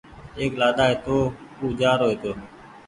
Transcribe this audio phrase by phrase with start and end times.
[0.39, 1.17] ايڪ لآڏآ هيتو
[1.59, 2.31] او جآرو هيتو